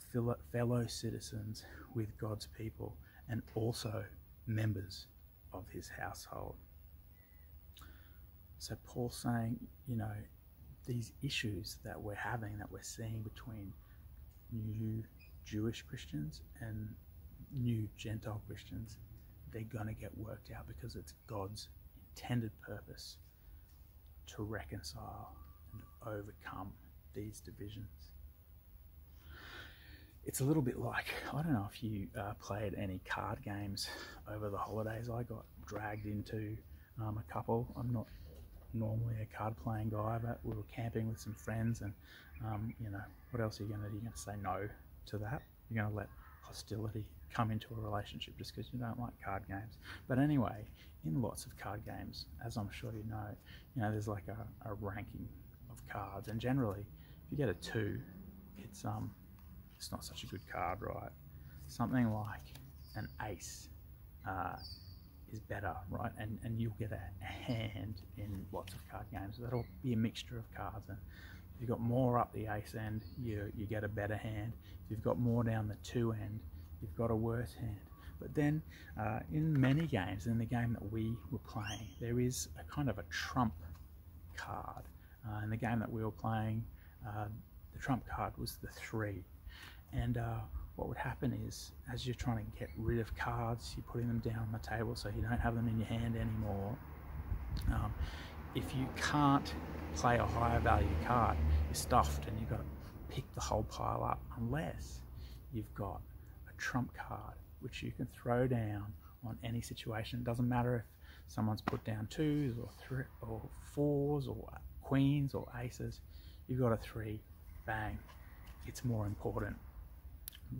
fellow 0.51 0.85
citizens 0.87 1.63
with 1.95 2.17
God's 2.17 2.47
people 2.57 2.95
and 3.29 3.41
also 3.55 4.03
members 4.47 5.07
of 5.53 5.65
his 5.69 5.89
household. 5.89 6.55
So 8.59 8.75
Paul's 8.85 9.15
saying, 9.15 9.57
you 9.87 9.95
know, 9.95 10.11
these 10.85 11.13
issues 11.23 11.77
that 11.83 11.99
we're 11.99 12.15
having, 12.15 12.57
that 12.57 12.71
we're 12.71 12.81
seeing 12.81 13.21
between 13.21 13.73
new 14.51 15.03
Jewish 15.45 15.83
Christians 15.83 16.41
and 16.59 16.87
new 17.55 17.87
Gentile 17.97 18.41
Christians, 18.47 18.97
they're 19.51 19.63
going 19.63 19.87
to 19.87 19.93
get 19.93 20.15
worked 20.17 20.51
out 20.51 20.67
because 20.67 20.95
it's 20.95 21.13
God's 21.27 21.67
intended 22.15 22.51
purpose 22.61 23.17
to 24.27 24.43
reconcile 24.43 25.35
and 25.73 25.81
overcome 26.05 26.71
these 27.13 27.41
divisions. 27.41 28.11
It's 30.25 30.39
a 30.39 30.43
little 30.43 30.61
bit 30.61 30.79
like 30.79 31.07
I 31.33 31.41
don't 31.41 31.53
know 31.53 31.67
if 31.73 31.83
you 31.83 32.07
uh, 32.17 32.33
played 32.39 32.75
any 32.77 32.99
card 33.05 33.39
games 33.43 33.89
over 34.31 34.49
the 34.49 34.57
holidays. 34.57 35.09
I 35.09 35.23
got 35.23 35.45
dragged 35.65 36.05
into 36.05 36.55
um, 37.01 37.17
a 37.17 37.33
couple. 37.33 37.67
I'm 37.75 37.91
not 37.91 38.05
normally 38.73 39.15
a 39.21 39.37
card 39.37 39.55
playing 39.63 39.89
guy, 39.89 40.19
but 40.23 40.39
we 40.43 40.55
were 40.55 40.63
camping 40.73 41.09
with 41.09 41.19
some 41.19 41.33
friends, 41.33 41.81
and 41.81 41.93
um, 42.45 42.73
you 42.79 42.91
know, 42.91 43.01
what 43.31 43.41
else 43.41 43.59
are 43.59 43.63
you 43.63 43.69
going 43.69 43.81
to 43.81 43.87
do? 43.87 43.95
You're 43.95 44.01
going 44.01 44.13
to 44.13 44.19
say 44.19 44.33
no 44.41 44.69
to 45.07 45.17
that. 45.17 45.41
You're 45.69 45.83
going 45.83 45.91
to 45.91 45.97
let 45.97 46.09
hostility 46.41 47.03
come 47.33 47.49
into 47.49 47.67
a 47.75 47.81
relationship 47.81 48.37
just 48.37 48.55
because 48.55 48.71
you 48.73 48.79
don't 48.79 48.99
like 48.99 49.13
card 49.23 49.43
games. 49.47 49.77
But 50.07 50.19
anyway, 50.19 50.65
in 51.05 51.21
lots 51.21 51.45
of 51.45 51.57
card 51.57 51.81
games, 51.85 52.25
as 52.45 52.57
I'm 52.57 52.69
sure 52.71 52.91
you 52.91 53.09
know, 53.09 53.35
you 53.75 53.81
know, 53.81 53.91
there's 53.91 54.07
like 54.07 54.27
a, 54.27 54.69
a 54.69 54.73
ranking 54.75 55.27
of 55.71 55.81
cards, 55.89 56.27
and 56.27 56.39
generally, 56.39 56.81
if 56.81 57.31
you 57.31 57.37
get 57.37 57.49
a 57.49 57.55
two, 57.55 57.99
it's 58.57 58.85
um, 58.85 59.11
it's 59.81 59.91
not 59.91 60.05
such 60.05 60.23
a 60.23 60.27
good 60.27 60.47
card, 60.47 60.77
right? 60.81 61.09
Something 61.65 62.13
like 62.13 62.53
an 62.95 63.07
ace 63.27 63.67
uh, 64.29 64.55
is 65.33 65.39
better, 65.39 65.75
right? 65.89 66.11
And 66.19 66.37
and 66.43 66.59
you'll 66.61 66.75
get 66.77 66.91
a, 66.91 67.25
hand 67.25 67.95
in 68.15 68.45
lots 68.51 68.75
of 68.75 68.79
card 68.91 69.05
games. 69.11 69.39
That'll 69.41 69.65
be 69.81 69.93
a 69.93 69.97
mixture 69.97 70.37
of 70.37 70.45
cards. 70.55 70.87
And 70.87 70.99
if 71.55 71.61
you've 71.61 71.69
got 71.71 71.79
more 71.79 72.19
up 72.19 72.31
the 72.31 72.45
ace 72.45 72.75
end, 72.79 73.01
you 73.19 73.51
you 73.57 73.65
get 73.65 73.83
a 73.83 73.87
better 73.87 74.15
hand. 74.15 74.53
If 74.85 74.91
you've 74.91 75.03
got 75.03 75.17
more 75.17 75.43
down 75.43 75.67
the 75.67 75.77
two 75.83 76.11
end, 76.11 76.39
you've 76.79 76.95
got 76.95 77.09
a 77.09 77.15
worse 77.15 77.55
hand. 77.55 77.79
But 78.19 78.35
then, 78.35 78.61
uh, 78.99 79.21
in 79.33 79.59
many 79.59 79.87
games, 79.87 80.27
in 80.27 80.37
the 80.37 80.45
game 80.45 80.77
that 80.79 80.91
we 80.91 81.15
were 81.31 81.39
playing, 81.39 81.87
there 81.99 82.19
is 82.19 82.49
a 82.59 82.71
kind 82.71 82.87
of 82.87 82.99
a 82.99 83.03
trump 83.09 83.55
card. 84.37 84.83
Uh, 85.27 85.43
in 85.43 85.49
the 85.49 85.57
game 85.57 85.79
that 85.79 85.91
we 85.91 86.03
were 86.03 86.11
playing, 86.11 86.63
uh, 87.07 87.25
the 87.73 87.79
trump 87.79 88.03
card 88.07 88.37
was 88.37 88.57
the 88.61 88.67
three. 88.67 89.23
And 89.93 90.17
uh, 90.17 90.39
what 90.75 90.87
would 90.87 90.97
happen 90.97 91.37
is, 91.47 91.71
as 91.91 92.05
you're 92.05 92.15
trying 92.15 92.37
to 92.37 92.59
get 92.59 92.69
rid 92.77 92.99
of 92.99 93.15
cards, 93.15 93.73
you're 93.75 93.85
putting 93.91 94.07
them 94.07 94.19
down 94.19 94.39
on 94.39 94.51
the 94.51 94.59
table 94.59 94.95
so 94.95 95.09
you 95.09 95.21
don't 95.21 95.39
have 95.39 95.55
them 95.55 95.67
in 95.67 95.77
your 95.77 95.87
hand 95.87 96.15
anymore. 96.15 96.77
Um, 97.67 97.93
if 98.55 98.75
you 98.75 98.87
can't 98.95 99.53
play 99.95 100.17
a 100.17 100.25
higher 100.25 100.59
value 100.59 100.87
card, 101.05 101.37
you're 101.67 101.75
stuffed 101.75 102.27
and 102.27 102.39
you've 102.39 102.49
got 102.49 102.59
to 102.59 103.15
pick 103.15 103.23
the 103.35 103.41
whole 103.41 103.63
pile 103.63 104.03
up 104.03 104.21
unless 104.37 105.01
you've 105.53 105.73
got 105.75 106.01
a 106.49 106.61
trump 106.61 106.91
card 106.95 107.35
which 107.59 107.83
you 107.83 107.91
can 107.91 108.07
throw 108.07 108.47
down 108.47 108.85
on 109.25 109.37
any 109.43 109.61
situation. 109.61 110.19
It 110.19 110.25
doesn't 110.25 110.47
matter 110.47 110.77
if 110.77 111.33
someone's 111.33 111.61
put 111.61 111.83
down 111.83 112.07
twos 112.09 112.57
or 112.57 112.69
three 112.79 113.03
or 113.21 113.41
fours 113.73 114.27
or 114.27 114.47
queens 114.81 115.33
or 115.33 115.47
aces. 115.61 115.99
You've 116.47 116.59
got 116.59 116.71
a 116.71 116.77
three, 116.77 117.19
bang. 117.65 117.99
It's 118.65 118.83
more 118.83 119.05
important 119.05 119.57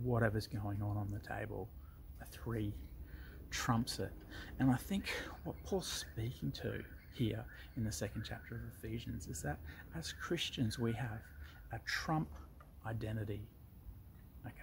whatever's 0.02 0.46
going 0.46 0.82
on 0.82 0.96
on 0.96 1.08
the 1.12 1.20
table, 1.26 1.68
a 2.20 2.24
three 2.26 2.72
trumps 3.50 3.98
it. 3.98 4.12
And 4.58 4.70
I 4.70 4.76
think 4.76 5.04
what 5.44 5.56
Paul's 5.64 5.86
speaking 5.86 6.50
to 6.62 6.82
here 7.12 7.44
in 7.76 7.84
the 7.84 7.92
second 7.92 8.24
chapter 8.26 8.54
of 8.54 8.60
Ephesians 8.78 9.26
is 9.26 9.42
that 9.42 9.58
as 9.94 10.12
Christians 10.12 10.78
we 10.78 10.92
have 10.92 11.20
a 11.72 11.78
trump 11.84 12.28
identity. 12.86 13.42
Okay, 14.46 14.56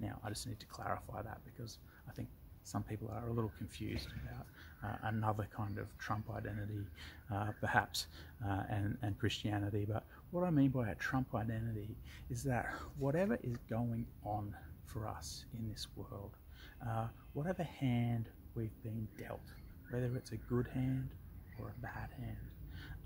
now 0.00 0.18
I 0.24 0.28
just 0.28 0.46
need 0.46 0.60
to 0.60 0.66
clarify 0.66 1.22
that 1.22 1.38
because 1.44 1.78
I 2.08 2.12
think 2.12 2.28
some 2.62 2.82
people 2.82 3.10
are 3.10 3.28
a 3.28 3.32
little 3.32 3.52
confused 3.56 4.08
about 4.22 4.46
uh, 4.84 5.08
another 5.08 5.48
kind 5.56 5.78
of 5.78 5.86
Trump 5.98 6.26
identity, 6.30 6.86
uh, 7.32 7.46
perhaps, 7.60 8.06
uh, 8.46 8.62
and, 8.68 8.98
and 9.02 9.18
Christianity. 9.18 9.86
But 9.88 10.04
what 10.30 10.44
I 10.44 10.50
mean 10.50 10.68
by 10.68 10.90
a 10.90 10.94
Trump 10.96 11.34
identity 11.34 11.96
is 12.30 12.42
that 12.44 12.66
whatever 12.98 13.38
is 13.42 13.56
going 13.70 14.06
on 14.22 14.54
for 14.88 15.06
us 15.06 15.44
in 15.58 15.68
this 15.68 15.86
world, 15.96 16.32
uh, 16.86 17.06
whatever 17.34 17.62
hand 17.62 18.28
we've 18.54 18.82
been 18.82 19.06
dealt, 19.18 19.52
whether 19.90 20.16
it's 20.16 20.32
a 20.32 20.36
good 20.36 20.66
hand 20.68 21.10
or 21.58 21.68
a 21.68 21.80
bad 21.80 22.10
hand, 22.18 22.36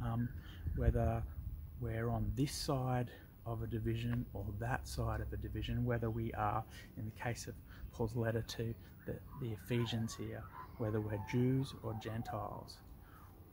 um, 0.05 0.29
whether 0.77 1.23
we're 1.81 2.09
on 2.09 2.31
this 2.37 2.53
side 2.53 3.11
of 3.45 3.63
a 3.63 3.67
division 3.67 4.25
or 4.35 4.45
that 4.61 4.87
side 4.87 5.21
of 5.21 5.33
a 5.33 5.37
division, 5.37 5.85
whether 5.85 6.11
we 6.11 6.33
are, 6.35 6.65
in 6.97 7.05
the 7.05 7.23
case 7.23 7.47
of 7.47 7.55
Paul's 7.93 8.15
letter 8.15 8.43
to 8.43 8.75
the, 9.07 9.15
the 9.41 9.53
Ephesians 9.53 10.15
here, 10.15 10.43
whether 10.79 11.01
we're 11.01 11.21
Jews 11.31 11.75
or 11.83 11.95
Gentiles, 12.03 12.79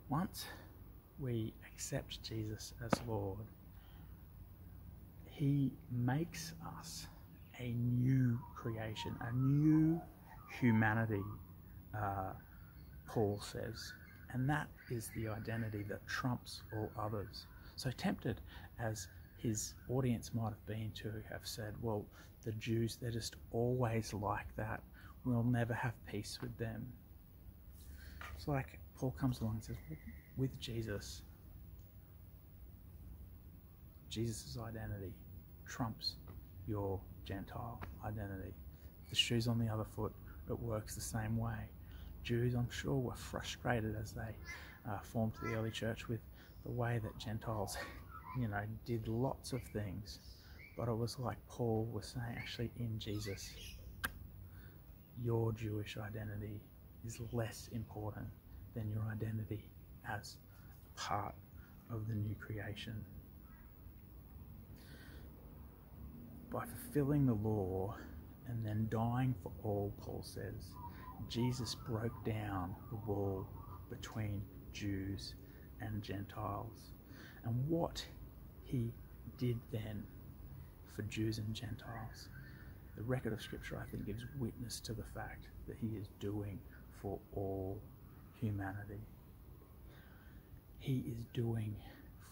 once 0.09 0.45
we 1.19 1.53
accept 1.73 2.21
Jesus 2.23 2.73
as 2.83 2.91
Lord, 3.07 3.39
He 5.25 5.71
makes 5.91 6.53
us 6.77 7.07
a 7.59 7.73
new 7.73 8.39
creation, 8.55 9.15
a 9.21 9.31
new 9.33 10.01
humanity, 10.59 11.23
uh, 11.95 12.31
Paul 13.07 13.39
says. 13.41 13.93
And 14.31 14.49
that 14.49 14.67
is 14.89 15.09
the 15.15 15.27
identity 15.27 15.83
that 15.89 16.05
trumps 16.07 16.61
all 16.73 16.91
others. 16.97 17.45
So 17.75 17.91
tempted 17.91 18.41
as 18.79 19.07
his 19.37 19.73
audience 19.89 20.31
might 20.33 20.49
have 20.49 20.65
been 20.65 20.91
to 20.95 21.11
have 21.31 21.41
said, 21.43 21.73
well, 21.81 22.05
the 22.43 22.51
Jews, 22.53 22.97
they're 23.01 23.11
just 23.11 23.35
always 23.51 24.13
like 24.13 24.55
that. 24.55 24.81
We'll 25.25 25.43
never 25.43 25.73
have 25.73 25.93
peace 26.05 26.39
with 26.41 26.57
them. 26.57 26.87
It's 28.35 28.47
like 28.47 28.79
Paul 28.97 29.13
comes 29.19 29.41
along 29.41 29.55
and 29.55 29.63
says, 29.63 29.75
with 30.37 30.57
Jesus, 30.59 31.23
Jesus' 34.09 34.57
identity 34.61 35.13
trumps 35.67 36.15
your 36.67 36.99
Gentile 37.29 37.79
identity. 38.03 38.55
The 39.09 39.15
shoe's 39.15 39.47
on 39.47 39.59
the 39.59 39.71
other 39.71 39.85
foot, 39.85 40.11
it 40.49 40.59
works 40.59 40.95
the 40.95 41.01
same 41.01 41.37
way. 41.37 41.69
Jews, 42.23 42.55
I'm 42.55 42.69
sure, 42.71 42.95
were 42.95 43.15
frustrated 43.15 43.95
as 44.01 44.13
they 44.13 44.35
uh, 44.89 44.97
formed 44.99 45.33
the 45.43 45.53
early 45.53 45.69
church 45.69 46.07
with 46.07 46.21
the 46.65 46.71
way 46.71 46.99
that 47.03 47.15
Gentiles, 47.19 47.77
you 48.35 48.47
know, 48.47 48.63
did 48.83 49.07
lots 49.07 49.53
of 49.53 49.61
things. 49.61 50.19
But 50.75 50.87
it 50.87 50.97
was 50.97 51.19
like 51.19 51.37
Paul 51.47 51.87
was 51.93 52.07
saying, 52.07 52.35
actually, 52.35 52.71
in 52.79 52.97
Jesus, 52.97 53.53
your 55.23 55.51
Jewish 55.51 55.97
identity 55.97 56.59
is 57.05 57.19
less 57.31 57.69
important 57.73 58.25
than 58.73 58.89
your 58.89 59.03
identity 59.11 59.69
as 60.09 60.37
part 60.95 61.35
of 61.91 62.07
the 62.07 62.15
new 62.15 62.33
creation. 62.39 62.95
By 66.51 66.65
fulfilling 66.65 67.25
the 67.25 67.33
law 67.33 67.95
and 68.47 68.65
then 68.65 68.87
dying 68.89 69.35
for 69.43 69.51
all, 69.63 69.93
Paul 70.01 70.23
says, 70.23 70.73
Jesus 71.29 71.75
broke 71.75 72.25
down 72.25 72.75
the 72.89 72.97
wall 73.11 73.45
between 73.89 74.41
Jews 74.73 75.35
and 75.81 76.01
Gentiles. 76.01 76.91
And 77.45 77.67
what 77.67 78.03
he 78.63 78.91
did 79.37 79.59
then 79.71 80.03
for 80.95 81.03
Jews 81.03 81.37
and 81.37 81.53
Gentiles, 81.53 82.29
the 82.97 83.03
record 83.03 83.33
of 83.33 83.41
Scripture, 83.41 83.79
I 83.81 83.89
think, 83.89 84.05
gives 84.07 84.25
witness 84.39 84.79
to 84.81 84.93
the 84.93 85.05
fact 85.13 85.47
that 85.67 85.77
he 85.79 85.95
is 85.97 86.07
doing 86.19 86.59
for 87.01 87.19
all 87.33 87.79
humanity. 88.41 89.01
He 90.79 91.03
is 91.07 91.17
doing 91.33 91.75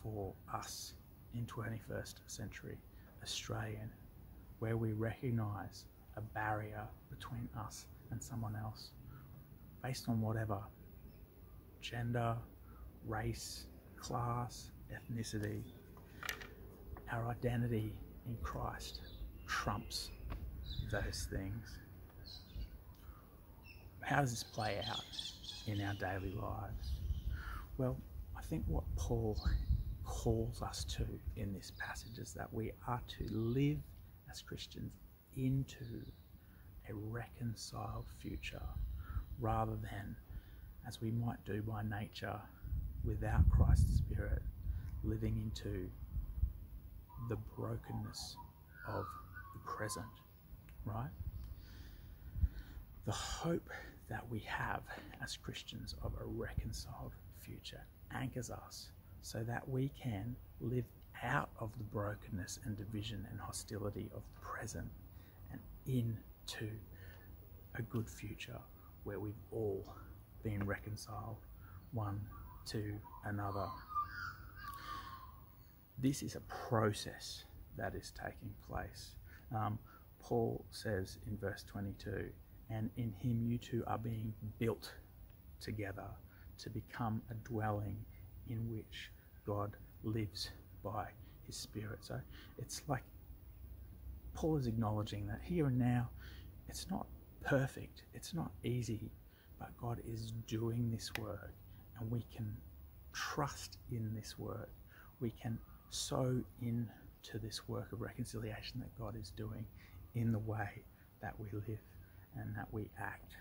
for 0.02 0.34
us 0.54 0.94
in 1.36 1.46
21st 1.46 2.16
century 2.26 2.78
Australian, 3.24 3.90
where 4.60 4.78
we 4.78 4.92
recognise 4.94 5.86
a 6.16 6.22
barrier 6.22 6.88
between 7.10 7.48
us 7.58 7.86
and 8.12 8.22
someone 8.22 8.56
else 8.56 8.92
based 9.84 10.10
on 10.10 10.20
whatever 10.22 10.60
gender, 11.82 12.36
race, 13.06 13.66
class, 13.98 14.72
ethnicity. 14.92 15.62
Our 17.12 17.30
identity 17.30 17.94
in 18.28 18.38
Christ 18.42 19.02
trumps 19.48 20.12
those 20.92 21.28
things. 21.30 21.80
How 24.02 24.22
does 24.22 24.32
this 24.32 24.44
play 24.44 24.82
out 24.90 25.04
in 25.68 25.82
our 25.82 25.94
daily 25.96 26.34
lives? 26.34 26.92
Well, 27.78 27.98
I 28.38 28.42
think 28.42 28.64
what 28.68 28.84
Paul 28.96 29.38
calls 30.06 30.62
us 30.62 30.84
to 30.86 31.06
in 31.36 31.54
this 31.54 31.74
passage 31.78 32.18
is 32.18 32.34
that 32.34 32.52
we 32.54 32.72
are 32.88 33.02
to 33.20 33.26
live 33.30 33.78
as 34.30 34.42
Christians 34.42 34.92
into 35.36 36.04
a 36.90 36.94
reconciled 36.94 38.06
future 38.20 38.62
rather 39.40 39.76
than 39.76 40.16
as 40.88 41.02
we 41.02 41.12
might 41.12 41.44
do 41.46 41.62
by 41.62 41.84
nature 41.84 42.40
without 43.04 43.48
Christ's 43.50 43.98
Spirit 43.98 44.42
living 45.04 45.38
into 45.38 45.90
the 47.30 47.38
brokenness 47.58 48.36
of 48.88 49.06
the 49.54 49.60
present, 49.60 50.06
right? 50.86 51.10
The 53.06 53.12
hope 53.12 53.70
that 54.10 54.28
we 54.30 54.40
have 54.40 54.82
as 55.22 55.38
Christians 55.38 55.96
of 56.04 56.14
a 56.22 56.26
reconciled 56.26 57.14
future 57.40 57.82
anchors 58.14 58.50
us 58.50 58.90
so 59.22 59.44
that 59.44 59.68
we 59.68 59.90
can 60.02 60.36
live 60.62 60.86
out 61.24 61.50
of 61.60 61.72
the 61.78 61.84
brokenness 61.84 62.60
and 62.66 62.78
division 62.78 63.28
and 63.32 63.40
hostility 63.40 64.10
of 64.16 64.22
the 64.34 64.42
present 64.42 64.90
and 65.52 65.60
into 65.86 66.70
a 67.76 67.82
good 67.84 68.10
future 68.10 68.60
where 69.04 69.20
we've 69.20 69.34
all 69.52 69.86
been 70.44 70.66
reconciled 70.66 71.38
one 71.94 72.20
to 72.66 72.94
another. 73.26 73.68
This 76.00 76.22
is 76.22 76.36
a 76.36 76.42
process 76.42 77.44
that 77.78 77.96
is 77.96 78.12
taking 78.12 78.54
place. 78.70 79.16
Um, 79.56 79.80
Paul 80.20 80.66
says 80.72 81.18
in 81.28 81.38
verse 81.38 81.64
22 81.68 82.30
and 82.70 82.90
in 82.98 83.14
him 83.22 83.42
you 83.46 83.58
too 83.58 83.84
are 83.88 83.98
being 83.98 84.34
built 84.60 84.92
together 85.62 86.08
to 86.60 86.70
become 86.70 87.22
a 87.32 87.34
dwelling 87.48 87.98
in 88.50 88.70
which 88.70 89.12
God 89.46 89.72
lives 90.04 90.50
by 90.84 91.08
his 91.46 91.56
Spirit. 91.56 92.00
So 92.02 92.20
it's 92.58 92.82
like 92.88 93.04
Paul 94.34 94.58
is 94.58 94.68
acknowledging 94.68 95.28
that 95.28 95.42
here 95.44 95.68
and 95.68 95.78
now 95.78 96.10
it's 96.70 96.88
not 96.90 97.08
perfect, 97.44 98.04
it's 98.14 98.34
not 98.34 98.52
easy, 98.64 99.12
but 99.60 99.76
God 99.78 100.02
is 100.06 100.34
doing 100.48 100.92
this 100.92 101.12
work 101.20 101.54
and 102.00 102.12
we 102.12 102.26
can 102.36 102.56
trust 103.14 103.78
in 103.92 104.14
this 104.14 104.38
work. 104.38 104.70
We 105.20 105.32
can 105.32 105.58
sow 105.90 106.40
into 106.62 107.40
this 107.42 107.68
work 107.68 107.92
of 107.92 108.02
reconciliation 108.02 108.80
that 108.80 108.96
God 109.00 109.16
is 109.20 109.32
doing 109.32 109.66
in 110.16 110.32
the 110.32 110.40
way 110.40 110.84
that 111.22 111.34
we 111.40 111.48
live 111.52 111.80
and 112.36 112.56
that 112.56 112.68
we 112.72 112.90
act. 113.00 113.36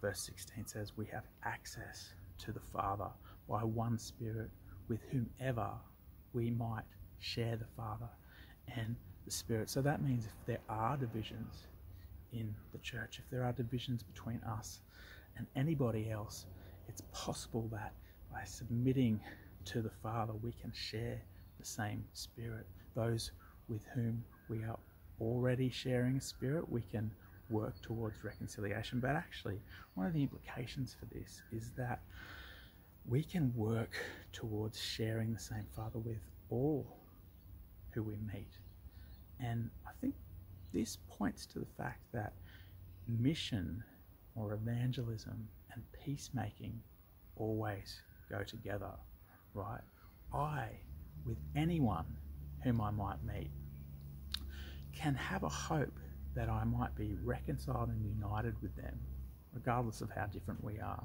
Verse 0.00 0.20
16 0.20 0.66
says, 0.66 0.92
We 0.96 1.06
have 1.06 1.24
access 1.44 2.12
to 2.38 2.52
the 2.52 2.60
Father 2.60 3.08
by 3.48 3.62
one 3.62 3.98
Spirit 3.98 4.50
with 4.88 5.00
whomever 5.10 5.70
we 6.32 6.50
might 6.50 6.84
share 7.20 7.56
the 7.56 7.66
Father 7.76 8.08
and 8.76 8.96
the 9.24 9.30
Spirit. 9.30 9.70
So 9.70 9.82
that 9.82 10.02
means 10.02 10.26
if 10.26 10.46
there 10.46 10.60
are 10.68 10.96
divisions 10.96 11.66
in 12.32 12.54
the 12.72 12.78
church, 12.78 13.18
if 13.18 13.30
there 13.30 13.44
are 13.44 13.52
divisions 13.52 14.02
between 14.02 14.40
us 14.44 14.80
and 15.36 15.46
anybody 15.56 16.10
else, 16.10 16.46
it's 16.88 17.02
possible 17.12 17.68
that 17.72 17.92
by 18.32 18.44
submitting 18.44 19.20
to 19.66 19.82
the 19.82 19.90
Father, 20.02 20.32
we 20.42 20.52
can 20.60 20.72
share 20.72 21.20
the 21.58 21.66
same 21.66 22.04
Spirit. 22.12 22.66
Those 22.94 23.32
with 23.68 23.84
whom 23.94 24.24
we 24.48 24.58
are 24.64 24.78
already 25.20 25.70
sharing 25.70 26.16
a 26.16 26.20
Spirit, 26.20 26.68
we 26.68 26.82
can 26.90 27.10
work 27.50 27.80
towards 27.82 28.24
reconciliation. 28.24 28.98
But 29.00 29.10
actually, 29.10 29.60
one 29.94 30.06
of 30.06 30.14
the 30.14 30.22
implications 30.22 30.96
for 30.98 31.06
this 31.14 31.42
is 31.52 31.70
that 31.76 32.00
we 33.08 33.22
can 33.22 33.52
work 33.54 33.96
towards 34.32 34.80
sharing 34.80 35.32
the 35.32 35.38
same 35.38 35.66
Father 35.74 35.98
with 35.98 36.20
all 36.50 36.98
who 37.90 38.02
we 38.02 38.16
meet. 38.32 38.58
And 39.40 39.70
I 39.86 39.90
think 40.00 40.14
this 40.72 40.98
points 41.08 41.46
to 41.46 41.58
the 41.58 41.66
fact 41.76 42.00
that 42.12 42.32
mission 43.08 43.82
or 44.34 44.54
evangelism 44.54 45.48
and 45.72 45.82
peacemaking 46.04 46.80
always 47.36 48.00
go 48.30 48.42
together, 48.44 48.92
right? 49.54 49.80
I, 50.32 50.68
with 51.26 51.38
anyone 51.56 52.06
whom 52.62 52.80
I 52.80 52.90
might 52.90 53.22
meet, 53.24 53.50
can 54.92 55.14
have 55.14 55.42
a 55.42 55.48
hope 55.48 55.98
that 56.34 56.48
I 56.48 56.64
might 56.64 56.94
be 56.94 57.16
reconciled 57.22 57.88
and 57.88 58.04
united 58.04 58.54
with 58.62 58.74
them, 58.76 58.98
regardless 59.52 60.00
of 60.00 60.10
how 60.10 60.26
different 60.26 60.62
we 60.62 60.78
are. 60.78 61.04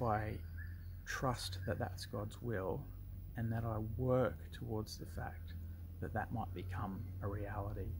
If 0.00 0.06
I 0.06 0.38
trust 1.04 1.58
that 1.66 1.78
that's 1.78 2.06
God's 2.06 2.40
will 2.40 2.80
and 3.36 3.52
that 3.52 3.64
I 3.64 3.76
work 3.98 4.38
towards 4.50 4.96
the 4.96 5.04
fact 5.04 5.52
that 6.00 6.14
that 6.14 6.32
might 6.32 6.52
become 6.54 7.02
a 7.22 7.28
reality. 7.28 7.90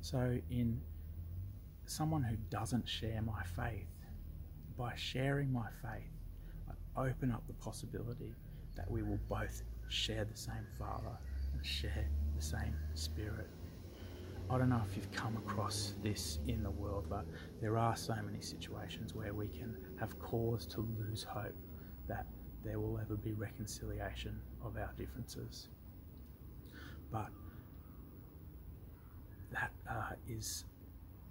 So, 0.00 0.38
in 0.50 0.80
someone 1.84 2.22
who 2.22 2.36
doesn't 2.48 2.88
share 2.88 3.20
my 3.20 3.42
faith, 3.54 3.84
by 4.78 4.94
sharing 4.96 5.52
my 5.52 5.66
faith, 5.82 6.08
I 6.96 7.08
open 7.08 7.30
up 7.30 7.46
the 7.46 7.54
possibility 7.54 8.32
that 8.74 8.90
we 8.90 9.02
will 9.02 9.20
both 9.28 9.62
share 9.88 10.24
the 10.24 10.36
same 10.38 10.66
Father 10.78 11.18
and 11.52 11.66
share 11.66 12.08
the 12.34 12.42
same 12.42 12.74
Spirit. 12.94 13.50
I 14.48 14.58
don't 14.58 14.68
know 14.68 14.80
if 14.88 14.96
you've 14.96 15.10
come 15.10 15.36
across 15.36 15.94
this 16.04 16.38
in 16.46 16.62
the 16.62 16.70
world, 16.70 17.06
but 17.10 17.26
there 17.60 17.76
are 17.76 17.96
so 17.96 18.14
many 18.24 18.40
situations 18.40 19.12
where 19.12 19.34
we 19.34 19.48
can 19.48 19.76
have 19.98 20.16
cause 20.20 20.64
to 20.66 20.86
lose 20.98 21.24
hope 21.24 21.56
that 22.06 22.26
there 22.64 22.78
will 22.78 22.98
ever 23.00 23.16
be 23.16 23.32
reconciliation 23.32 24.38
of 24.64 24.76
our 24.76 24.92
differences. 24.96 25.68
But 27.10 27.28
that 29.52 29.72
uh, 29.90 30.12
is, 30.28 30.64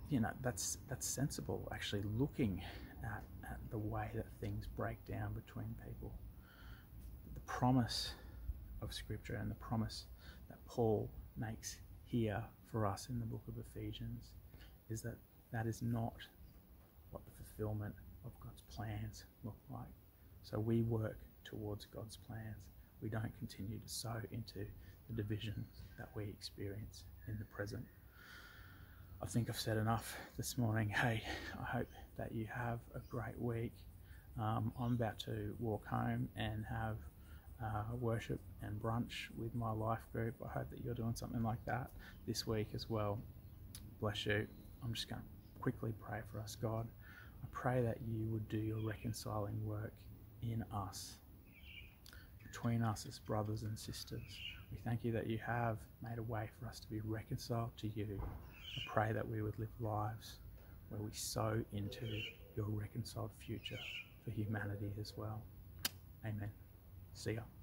you 0.09 0.19
know, 0.19 0.31
that's 0.41 0.77
that's 0.89 1.07
sensible. 1.07 1.69
Actually, 1.73 2.03
looking 2.17 2.61
at, 3.03 3.23
at 3.49 3.59
the 3.71 3.77
way 3.77 4.09
that 4.13 4.25
things 4.41 4.67
break 4.75 4.97
down 5.05 5.33
between 5.33 5.73
people. 5.87 6.13
The 7.33 7.41
promise 7.41 8.13
of 8.81 8.93
Scripture 8.93 9.35
and 9.35 9.49
the 9.49 9.55
promise 9.55 10.05
that 10.49 10.57
Paul 10.65 11.09
makes 11.37 11.77
here 12.15 12.41
for 12.71 12.85
us 12.85 13.09
in 13.09 13.19
the 13.19 13.25
book 13.25 13.41
of 13.49 13.55
Ephesians 13.57 14.31
is 14.89 15.01
that 15.01 15.17
that 15.51 15.67
is 15.67 15.81
not 15.81 16.13
what 17.11 17.21
the 17.25 17.31
fulfillment 17.43 17.93
of 18.25 18.31
God's 18.39 18.61
plans 18.73 19.25
look 19.43 19.57
like. 19.69 19.95
So 20.41 20.57
we 20.57 20.81
work 20.83 21.17
towards 21.43 21.87
God's 21.93 22.17
plans. 22.25 22.55
We 23.01 23.09
don't 23.09 23.37
continue 23.37 23.79
to 23.79 23.89
sow 23.89 24.15
into 24.31 24.65
the 25.09 25.23
divisions 25.23 25.81
that 25.97 26.07
we 26.15 26.23
experience 26.23 27.03
in 27.27 27.37
the 27.37 27.45
present. 27.45 27.83
I 29.21 29.25
think 29.25 29.49
I've 29.49 29.59
said 29.59 29.75
enough 29.75 30.15
this 30.37 30.57
morning. 30.57 30.87
Hey, 30.87 31.21
I 31.59 31.65
hope 31.65 31.91
that 32.17 32.33
you 32.33 32.47
have 32.55 32.79
a 32.95 32.99
great 33.11 33.37
week. 33.37 33.73
Um, 34.39 34.71
I'm 34.79 34.93
about 34.93 35.19
to 35.19 35.53
walk 35.59 35.85
home 35.85 36.29
and 36.37 36.63
have 36.69 36.95
uh, 37.63 37.95
worship 37.99 38.39
and 38.61 38.81
brunch 38.81 39.29
with 39.37 39.53
my 39.55 39.71
life 39.71 40.01
group. 40.11 40.35
I 40.43 40.59
hope 40.59 40.69
that 40.71 40.83
you're 40.83 40.93
doing 40.93 41.15
something 41.15 41.43
like 41.43 41.63
that 41.65 41.89
this 42.27 42.45
week 42.45 42.67
as 42.73 42.89
well. 42.89 43.19
Bless 44.01 44.25
you. 44.25 44.47
I'm 44.83 44.93
just 44.93 45.09
going 45.09 45.21
to 45.21 45.61
quickly 45.61 45.93
pray 46.07 46.19
for 46.31 46.39
us, 46.39 46.55
God. 46.61 46.87
I 47.43 47.47
pray 47.51 47.81
that 47.81 47.97
you 48.07 48.25
would 48.27 48.47
do 48.49 48.57
your 48.57 48.79
reconciling 48.79 49.59
work 49.65 49.93
in 50.41 50.63
us, 50.73 51.17
between 52.43 52.81
us 52.81 53.05
as 53.07 53.19
brothers 53.19 53.63
and 53.63 53.77
sisters. 53.77 54.21
We 54.71 54.77
thank 54.83 55.03
you 55.03 55.11
that 55.13 55.27
you 55.27 55.39
have 55.45 55.77
made 56.03 56.17
a 56.17 56.23
way 56.23 56.49
for 56.59 56.67
us 56.67 56.79
to 56.79 56.89
be 56.89 56.99
reconciled 57.05 57.71
to 57.81 57.87
you. 57.95 58.19
I 58.21 58.93
pray 58.93 59.13
that 59.13 59.27
we 59.27 59.41
would 59.41 59.57
live 59.57 59.69
lives 59.79 60.39
where 60.89 61.01
we 61.01 61.11
sow 61.13 61.61
into 61.73 62.05
your 62.55 62.67
reconciled 62.67 63.31
future 63.45 63.79
for 64.23 64.31
humanity 64.31 64.91
as 64.99 65.13
well. 65.15 65.41
Amen. 66.25 66.64
See 67.15 67.31
ya. 67.33 67.54